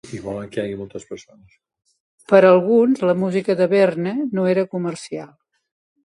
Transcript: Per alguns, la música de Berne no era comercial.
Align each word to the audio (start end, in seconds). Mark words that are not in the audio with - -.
Per 2.31 2.39
alguns, 2.47 3.03
la 3.09 3.15
música 3.25 3.55
de 3.59 3.67
Berne 3.73 4.13
no 4.39 4.47
era 4.55 4.63
comercial. 4.71 5.29